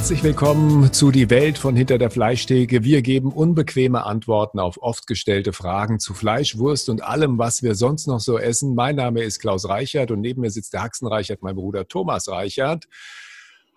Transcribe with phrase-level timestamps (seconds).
[0.00, 2.84] Herzlich willkommen zu Die Welt von hinter der Fleischtheke.
[2.84, 7.74] Wir geben unbequeme Antworten auf oft gestellte Fragen zu Fleisch, Wurst und allem, was wir
[7.74, 8.74] sonst noch so essen.
[8.74, 12.30] Mein Name ist Klaus Reichert und neben mir sitzt der Haxen Reichert, mein Bruder Thomas
[12.30, 12.88] Reichert.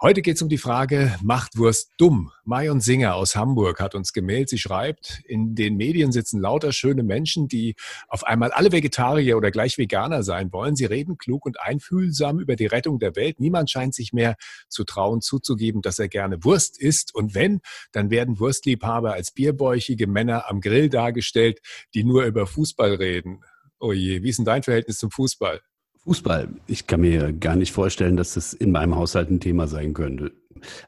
[0.04, 2.30] Heute geht es um die Frage, macht Wurst dumm?
[2.44, 4.50] Marion Singer aus Hamburg hat uns gemeldet.
[4.50, 7.76] Sie schreibt, in den Medien sitzen lauter schöne Menschen, die
[8.10, 10.76] auf einmal alle Vegetarier oder gleich Veganer sein wollen.
[10.76, 13.40] Sie reden klug und einfühlsam über die Rettung der Welt.
[13.40, 14.36] Niemand scheint sich mehr
[14.68, 17.16] zu trauen, zuzugeben, dass er gerne Wurst isst.
[17.16, 17.62] Und wenn,
[17.94, 21.62] dann werden Wurstliebhaber als bierbäuchige Männer am Grill dargestellt,
[21.94, 23.40] die nur über Fußball reden.
[23.80, 25.62] Oh je, wie ist denn dein Verhältnis zum Fußball?
[26.06, 26.50] Fußball.
[26.68, 30.34] Ich kann mir gar nicht vorstellen, dass das in meinem Haushalt ein Thema sein könnte.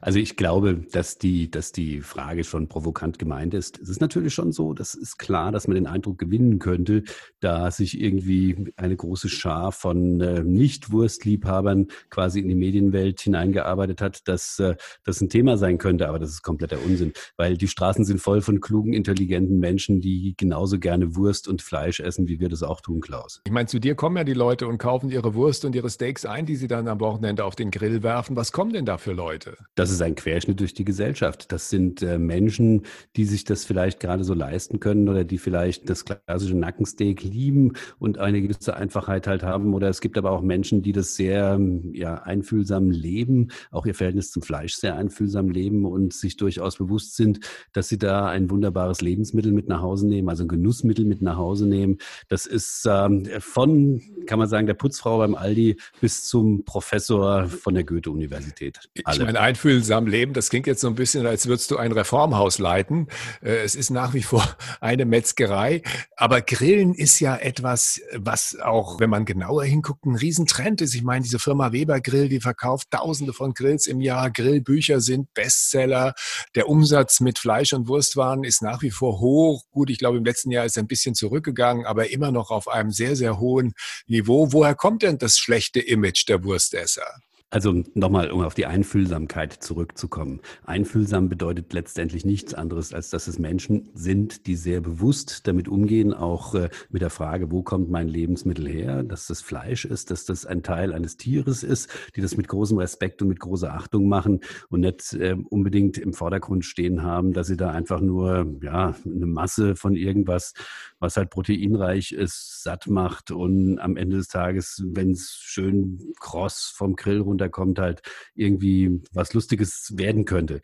[0.00, 3.78] Also ich glaube, dass die, dass die Frage schon provokant gemeint ist.
[3.78, 7.02] Es ist natürlich schon so, das ist klar, dass man den Eindruck gewinnen könnte,
[7.40, 14.28] da sich irgendwie eine große Schar von äh, Nicht-Wurstliebhabern quasi in die Medienwelt hineingearbeitet hat,
[14.28, 16.08] dass äh, das ein Thema sein könnte.
[16.08, 20.34] Aber das ist kompletter Unsinn, weil die Straßen sind voll von klugen, intelligenten Menschen, die
[20.36, 23.42] genauso gerne Wurst und Fleisch essen, wie wir das auch tun, Klaus.
[23.44, 26.24] Ich meine, zu dir kommen ja die Leute und kaufen ihre Wurst und ihre Steaks
[26.24, 28.36] ein, die sie dann am Wochenende auf den Grill werfen.
[28.36, 29.56] Was kommen denn da für Leute?
[29.74, 31.52] Das ist ein Querschnitt durch die Gesellschaft.
[31.52, 32.82] Das sind äh, Menschen,
[33.16, 37.72] die sich das vielleicht gerade so leisten können oder die vielleicht das klassische Nackensteak lieben
[37.98, 39.74] und eine gewisse Einfachheit halt haben.
[39.74, 41.60] Oder es gibt aber auch Menschen, die das sehr
[41.92, 47.16] ja, einfühlsam leben, auch ihr Verhältnis zum Fleisch sehr einfühlsam leben und sich durchaus bewusst
[47.16, 47.40] sind,
[47.72, 51.36] dass sie da ein wunderbares Lebensmittel mit nach Hause nehmen, also ein Genussmittel mit nach
[51.36, 51.98] Hause nehmen.
[52.28, 57.74] Das ist ähm, von, kann man sagen, der Putzfrau beim Aldi bis zum Professor von
[57.74, 58.88] der Goethe-Universität.
[58.94, 62.58] Ich meine, einfühlsam leben, das klingt jetzt so ein bisschen, als würdest du ein Reformhaus
[62.58, 63.08] leiten.
[63.42, 64.46] Äh, es ist nach wie vor
[64.80, 65.82] eine Metzgerei.
[66.16, 70.94] Aber Grillen ist ja etwas, was auch, wenn man genauer hinguckt, ein Riesentrend ist.
[70.94, 74.30] Ich meine, diese Firma Weber Grill, die verkauft tausende von Grills im Jahr.
[74.30, 76.14] Grillbücher sind Bestseller.
[76.54, 79.64] Der Umsatz mit Fleisch- und Wurstwaren ist nach wie vor hoch.
[79.70, 82.68] Gut, ich glaube, im letzten Jahr ist er ein bisschen zurückgegangen, aber immer noch auf
[82.68, 83.72] einem sehr, sehr hohen
[84.06, 84.52] Niveau.
[84.52, 87.06] Woher kommt denn das schlechte Image der Wurstesser?
[87.48, 90.40] Also nochmal, um auf die Einfühlsamkeit zurückzukommen.
[90.64, 96.12] Einfühlsam bedeutet letztendlich nichts anderes, als dass es Menschen sind, die sehr bewusst damit umgehen,
[96.12, 100.24] auch äh, mit der Frage, wo kommt mein Lebensmittel her, dass das Fleisch ist, dass
[100.24, 104.08] das ein Teil eines Tieres ist, die das mit großem Respekt und mit großer Achtung
[104.08, 108.96] machen und nicht äh, unbedingt im Vordergrund stehen haben, dass sie da einfach nur ja,
[109.04, 110.52] eine Masse von irgendwas,
[110.98, 116.72] was halt proteinreich ist, satt macht und am Ende des Tages, wenn es schön kross
[116.74, 118.02] vom Grill runter kommt, halt
[118.34, 120.60] irgendwie was Lustiges werden könnte.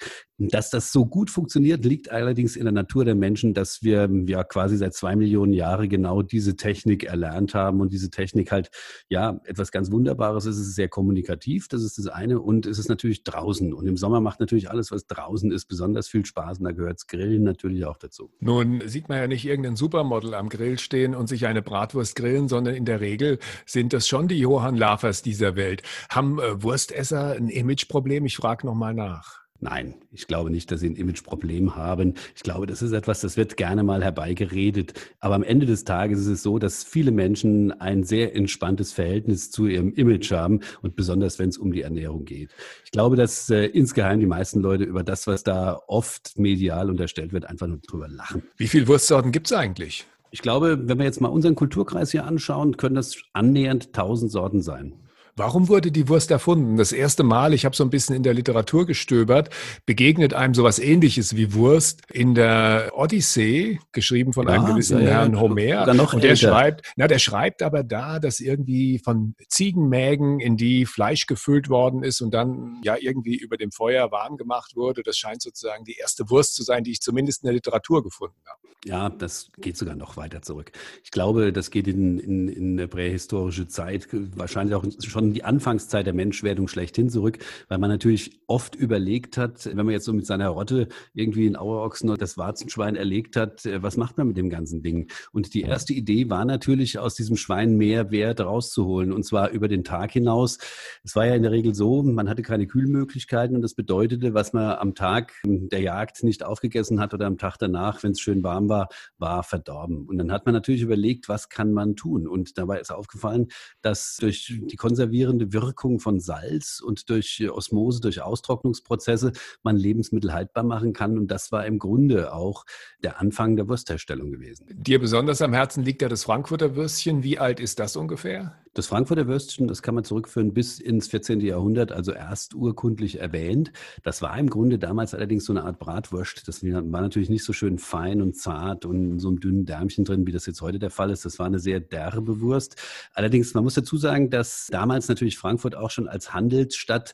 [0.51, 4.45] Dass das so gut funktioniert, liegt allerdings in der Natur der Menschen, dass wir ja
[4.45, 8.71] quasi seit zwei Millionen Jahren genau diese Technik erlernt haben und diese Technik halt
[9.09, 10.57] ja etwas ganz Wunderbares ist.
[10.59, 13.97] Es ist sehr kommunikativ, das ist das eine und es ist natürlich draußen und im
[13.97, 17.85] Sommer macht natürlich alles, was draußen ist, besonders viel Spaß und da gehört Grillen natürlich
[17.85, 18.31] auch dazu.
[18.41, 22.49] Nun sieht man ja nicht irgendein Supermodel am Grill stehen und sich eine Bratwurst grillen,
[22.49, 25.83] sondern in der Regel sind das schon die Johann Lafers dieser Welt.
[26.11, 28.25] Haben äh, Wurstesser ein Imageproblem?
[28.27, 29.42] Ich frage nochmal nach.
[29.65, 32.15] Nein, ich glaube nicht, dass sie ein Imageproblem haben.
[32.35, 34.95] Ich glaube, das ist etwas, das wird gerne mal herbeigeredet.
[35.21, 39.53] Aber am Ende des Tages ist es so, dass viele Menschen ein sehr entspanntes Verhältnis
[39.53, 42.51] zu ihrem Image haben und besonders, wenn es um die Ernährung geht.
[42.85, 47.33] Ich glaube, dass äh, insgeheim die meisten Leute über das, was da oft medial unterstellt
[47.33, 48.43] wird, einfach nur drüber lachen.
[48.57, 50.07] Wie viele Wurstsorten gibt es eigentlich?
[50.33, 54.61] Ich glaube, wenn wir jetzt mal unseren Kulturkreis hier anschauen, können das annähernd tausend Sorten
[54.61, 54.95] sein.
[55.35, 56.77] Warum wurde die Wurst erfunden?
[56.77, 59.49] Das erste Mal, ich habe so ein bisschen in der Literatur gestöbert,
[59.87, 65.09] begegnet einem sowas ähnliches wie Wurst in der Odyssee, geschrieben von ja, einem gewissen ja,
[65.09, 65.89] Herrn Homer.
[66.13, 71.27] Und der schreibt, na, der schreibt aber da, dass irgendwie von Ziegenmägen in die Fleisch
[71.27, 75.03] gefüllt worden ist und dann ja irgendwie über dem Feuer warm gemacht wurde.
[75.03, 78.41] Das scheint sozusagen die erste Wurst zu sein, die ich zumindest in der Literatur gefunden
[78.47, 78.62] habe.
[78.85, 80.73] Ja, das geht sogar noch weiter zurück.
[81.05, 86.05] Ich glaube, das geht in, in, in eine prähistorische Zeit, wahrscheinlich auch schon die Anfangszeit
[86.05, 90.27] der Menschwerdung schlechthin zurück, weil man natürlich oft überlegt hat, wenn man jetzt so mit
[90.27, 94.37] seiner Rotte irgendwie einen Auerochsen oder das Warzenschwein erlegt hat, äh, was macht man mit
[94.37, 95.09] dem ganzen Ding?
[95.31, 99.69] Und die erste Idee war natürlich, aus diesem Schwein mehr Wert rauszuholen und zwar über
[99.69, 100.59] den Tag hinaus.
[101.05, 104.53] Es war ja in der Regel so, man hatte keine Kühlmöglichkeiten und das bedeutete, was
[104.53, 108.43] man am Tag der Jagd nicht aufgegessen hat oder am Tag danach, wenn es schön
[108.43, 108.72] warm war,
[109.19, 110.07] war verdorben.
[110.07, 112.27] Und dann hat man natürlich überlegt, was kann man tun?
[112.27, 113.49] Und dabei ist aufgefallen,
[113.81, 119.33] dass durch die konservierende Wirkung von Salz und durch Osmose, durch Austrocknungsprozesse
[119.63, 121.19] man Lebensmittel haltbar machen kann.
[121.19, 122.65] Und das war im Grunde auch
[123.03, 124.67] der Anfang der Wurstherstellung gewesen.
[124.71, 127.23] Dir besonders am Herzen liegt ja das Frankfurter Würstchen.
[127.23, 128.62] Wie alt ist das ungefähr?
[128.75, 131.41] Das Frankfurter Würstchen, das kann man zurückführen bis ins 14.
[131.41, 133.71] Jahrhundert, also erst urkundlich erwähnt.
[134.03, 136.49] Das war im Grunde damals allerdings so eine Art Bratwurst.
[136.49, 140.07] Das war natürlich nicht so schön fein und zart und in so einem dünnen Därmchen
[140.07, 141.27] drin, wie das jetzt heute der Fall ist.
[141.27, 142.77] Das war eine sehr derbe Wurst.
[143.13, 147.13] Allerdings, man muss dazu sagen, dass damals natürlich Frankfurt auch schon als Handelsstadt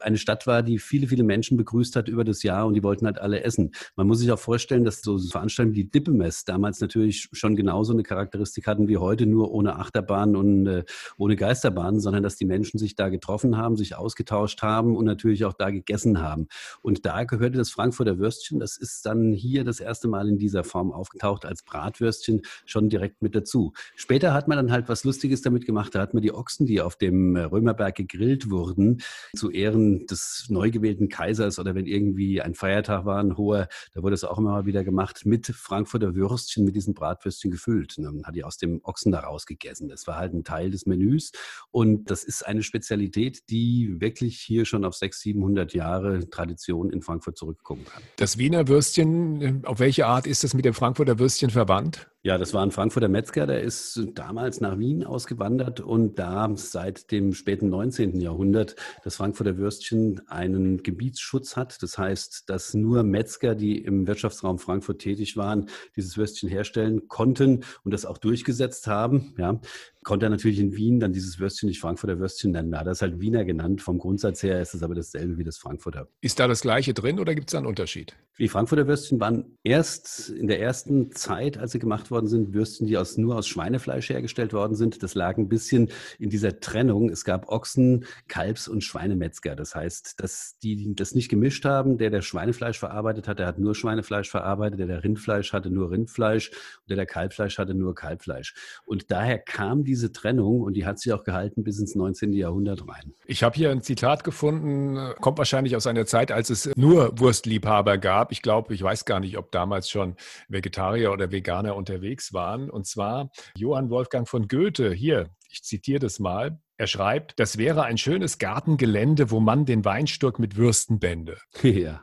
[0.00, 3.06] eine Stadt war, die viele, viele Menschen begrüßt hat über das Jahr und die wollten
[3.06, 3.72] halt alle essen.
[3.96, 8.02] Man muss sich auch vorstellen, dass so Veranstaltungen wie Dippemess damals natürlich schon genauso eine
[8.02, 10.84] Charakteristik hatten wie heute, nur ohne Achterbahn und äh,
[11.16, 15.44] ohne Geisterbahn, sondern dass die Menschen sich da getroffen haben, sich ausgetauscht haben und natürlich
[15.44, 16.48] auch da gegessen haben.
[16.82, 20.64] Und da gehörte das Frankfurter Würstchen, das ist dann hier das erste Mal in dieser
[20.64, 23.72] Form aufgetaucht als Bratwürstchen schon direkt mit dazu.
[23.96, 26.80] Später hat man dann halt was Lustiges damit gemacht, da hat man die Ochsen, die
[26.80, 29.02] auf dem Römerberg gegrillt wurden,
[29.34, 34.02] zu Ehren des neu gewählten Kaisers oder wenn irgendwie ein Feiertag war, ein hoher, da
[34.02, 37.96] wurde es auch immer mal wieder gemacht, mit Frankfurter Würstchen, mit diesen Bratwürstchen gefüllt.
[37.98, 39.88] Und dann hat die aus dem Ochsen daraus gegessen.
[39.88, 41.32] Das war halt ein Teil des Menüs
[41.70, 47.02] und das ist eine Spezialität, die wirklich hier schon auf 600, 700 Jahre Tradition in
[47.02, 48.02] Frankfurt zurückkommen kann.
[48.16, 52.08] Das Wiener Würstchen, auf welche Art ist das mit dem Frankfurter Würstchen verwandt?
[52.24, 57.12] Ja, das war ein Frankfurter Metzger, der ist damals nach Wien ausgewandert und da seit
[57.12, 58.20] dem späten 19.
[58.20, 58.74] Jahrhundert
[59.04, 61.80] das Frankfurter Würstchen einen Gebietsschutz hat.
[61.80, 67.62] Das heißt, dass nur Metzger, die im Wirtschaftsraum Frankfurt tätig waren, dieses Würstchen herstellen konnten
[67.84, 69.34] und das auch durchgesetzt haben.
[69.38, 69.60] Ja,
[70.02, 72.72] konnte er natürlich in Wien dann dieses Würstchen nicht Frankfurter Würstchen nennen.
[72.72, 73.80] Da hat er es halt Wiener genannt.
[73.80, 76.08] Vom Grundsatz her ist es aber dasselbe wie das Frankfurter.
[76.20, 78.16] Ist da das Gleiche drin oder gibt es da einen Unterschied?
[78.38, 82.86] Die Frankfurter Würstchen waren erst in der ersten Zeit, als sie gemacht worden sind, Würstchen,
[82.86, 85.02] die aus, nur aus Schweinefleisch hergestellt worden sind.
[85.02, 85.90] Das lag ein bisschen
[86.20, 87.10] in dieser Trennung.
[87.10, 89.56] Es gab Ochsen, Kalbs- und Schweinemetzger.
[89.56, 91.98] Das heißt, dass die das nicht gemischt haben.
[91.98, 94.78] Der, der Schweinefleisch verarbeitet hat, der hat nur Schweinefleisch verarbeitet.
[94.78, 96.50] Der, der Rindfleisch hatte nur Rindfleisch.
[96.50, 98.54] Und der, der Kalbfleisch hatte nur Kalbfleisch.
[98.86, 102.32] Und daher kam diese Trennung und die hat sich auch gehalten bis ins 19.
[102.34, 103.14] Jahrhundert rein.
[103.26, 107.98] Ich habe hier ein Zitat gefunden, kommt wahrscheinlich aus einer Zeit, als es nur Wurstliebhaber
[107.98, 108.27] gab.
[108.30, 110.16] Ich glaube, ich weiß gar nicht, ob damals schon
[110.48, 112.70] Vegetarier oder Veganer unterwegs waren.
[112.70, 116.60] Und zwar Johann Wolfgang von Goethe, hier, ich zitiere das mal.
[116.80, 121.36] Er schreibt, das wäre ein schönes Gartengelände, wo man den Weinstock mit Würsten bände.
[121.64, 122.00] Ja.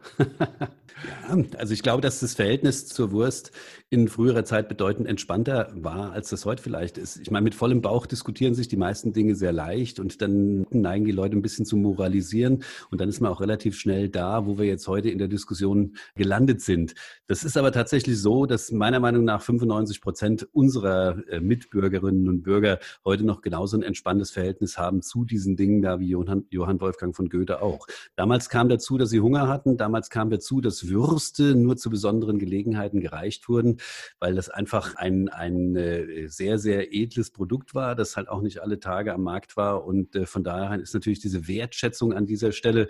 [1.27, 3.51] Ja, also ich glaube, dass das Verhältnis zur Wurst
[3.89, 7.17] in früherer Zeit bedeutend entspannter war, als das heute vielleicht ist.
[7.17, 11.05] Ich meine, mit vollem Bauch diskutieren sich die meisten Dinge sehr leicht und dann neigen
[11.05, 14.57] die Leute ein bisschen zu moralisieren und dann ist man auch relativ schnell da, wo
[14.57, 16.95] wir jetzt heute in der Diskussion gelandet sind.
[17.27, 22.43] Das ist aber tatsächlich so, dass meiner Meinung nach 95 Prozent unserer äh, Mitbürgerinnen und
[22.43, 26.81] Bürger heute noch genauso ein entspanntes Verhältnis haben zu diesen Dingen da wie Johann, Johann
[26.81, 27.87] Wolfgang von Goethe auch.
[28.15, 29.77] Damals kam dazu, dass sie Hunger hatten.
[29.77, 33.77] Damals kam dazu, dass Würste nur zu besonderen Gelegenheiten gereicht wurden,
[34.19, 38.59] weil das einfach ein, ein äh, sehr, sehr edles Produkt war, das halt auch nicht
[38.59, 39.85] alle Tage am Markt war.
[39.85, 42.87] Und äh, von daher ist natürlich diese Wertschätzung an dieser Stelle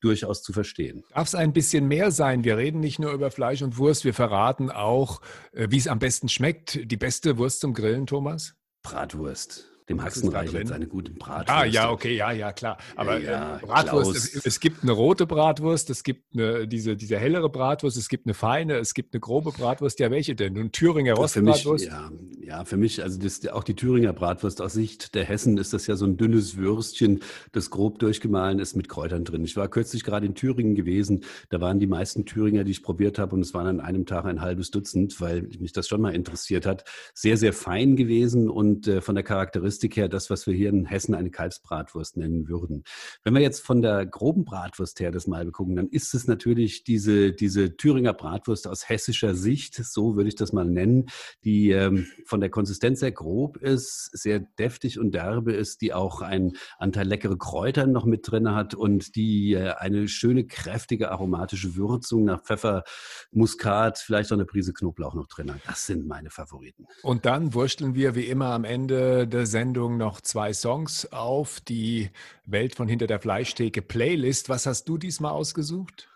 [0.00, 1.04] durchaus zu verstehen.
[1.14, 2.44] Darf es ein bisschen mehr sein?
[2.44, 5.20] Wir reden nicht nur über Fleisch und Wurst, wir verraten auch,
[5.52, 6.90] äh, wie es am besten schmeckt.
[6.90, 8.54] Die beste Wurst zum Grillen, Thomas?
[8.82, 11.48] Bratwurst dem Haxenreich seine guten Bratwurst.
[11.48, 12.78] Ah, ja, okay, ja, ja, klar.
[12.96, 17.18] Aber ja, äh, Bratwurst, es, es, gibt eine rote Bratwurst, es gibt eine, diese, diese
[17.18, 19.98] hellere Bratwurst, es gibt eine feine, es gibt eine grobe Bratwurst.
[20.00, 20.56] Ja, welche denn?
[20.58, 21.86] Ein Thüringer Rostbratwurst?
[21.86, 22.10] Ja,
[22.48, 25.86] ja, für mich, also das, auch die Thüringer Bratwurst aus Sicht der Hessen ist das
[25.86, 27.20] ja so ein dünnes Würstchen,
[27.52, 29.44] das grob durchgemahlen ist mit Kräutern drin.
[29.44, 33.18] Ich war kürzlich gerade in Thüringen gewesen, da waren die meisten Thüringer, die ich probiert
[33.18, 36.14] habe, und es waren an einem Tag ein halbes Dutzend, weil mich das schon mal
[36.14, 40.54] interessiert hat, sehr, sehr fein gewesen und äh, von der Charakteristik her das, was wir
[40.54, 42.84] hier in Hessen eine Kalbsbratwurst nennen würden.
[43.24, 46.82] Wenn wir jetzt von der groben Bratwurst her das mal begucken, dann ist es natürlich
[46.82, 51.10] diese, diese Thüringer Bratwurst aus hessischer Sicht, so würde ich das mal nennen,
[51.44, 56.20] die ähm, von der Konsistenz sehr grob ist, sehr deftig und derbe ist, die auch
[56.20, 61.76] einen Anteil leckere Kräuter noch mit drin hat und die äh, eine schöne, kräftige, aromatische
[61.76, 62.84] Würzung nach Pfeffer,
[63.30, 65.60] Muskat, vielleicht auch eine Prise Knoblauch noch drin hat.
[65.66, 66.86] Das sind meine Favoriten.
[67.02, 71.60] Und dann wursteln wir wie immer am Ende der Sendung noch noch zwei Songs auf
[71.60, 72.10] die
[72.46, 74.48] Welt von hinter der Fleischtheke Playlist.
[74.48, 76.08] Was hast du diesmal ausgesucht?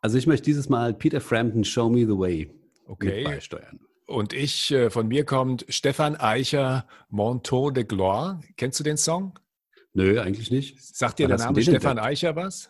[0.00, 2.50] Also ich möchte dieses Mal Peter Frampton Show Me the Way
[2.86, 3.22] okay.
[3.22, 3.80] beisteuern.
[4.06, 8.40] Und ich, äh, von mir kommt Stefan Eicher, Monteau de Gloire.
[8.56, 9.38] Kennst du den Song?
[9.96, 10.82] Nö, eigentlich nicht.
[10.82, 12.68] Sagt dir der Name Stefan Eicher was?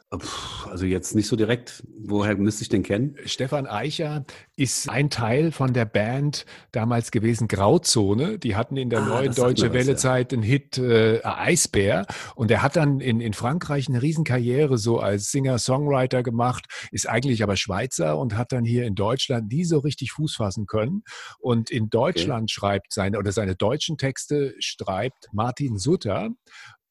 [0.70, 1.82] Also jetzt nicht so direkt.
[1.98, 3.16] Woher müsste ich den kennen?
[3.24, 4.26] Stefan Eicher
[4.56, 8.38] ist ein Teil von der Band damals gewesen Grauzone.
[8.38, 10.36] Die hatten in der ah, neuen Deutsche Welle-Zeit ja.
[10.36, 12.06] einen Hit äh, Eisbär.
[12.34, 17.42] Und er hat dann in, in Frankreich eine Riesenkarriere so als Singer-Songwriter gemacht, ist eigentlich
[17.42, 21.04] aber Schweizer und hat dann hier in Deutschland nie so richtig Fuß fassen können.
[21.38, 22.52] Und in Deutschland okay.
[22.52, 26.28] schreibt seine oder seine deutschen Texte schreibt Martin Sutter.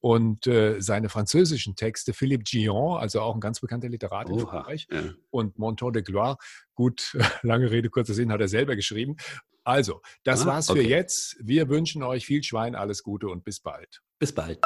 [0.03, 4.85] Und äh, seine französischen Texte, Philippe Gion, also auch ein ganz bekannter Literat in Frankreich,
[4.91, 5.01] ja.
[5.29, 6.35] und Monton de Gloire,
[6.75, 9.15] gut, lange Rede, kurzer Sinn, hat er selber geschrieben.
[9.63, 10.81] Also, das ah, war's okay.
[10.81, 11.37] für jetzt.
[11.39, 14.01] Wir wünschen euch viel Schwein, alles Gute und bis bald.
[14.19, 14.59] Bis bald.